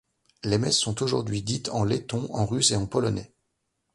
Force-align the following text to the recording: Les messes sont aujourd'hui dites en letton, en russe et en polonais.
Les 0.43 0.57
messes 0.57 0.79
sont 0.79 1.03
aujourd'hui 1.03 1.43
dites 1.43 1.69
en 1.69 1.83
letton, 1.83 2.25
en 2.33 2.47
russe 2.47 2.71
et 2.71 2.75
en 2.75 2.87
polonais. 2.87 3.35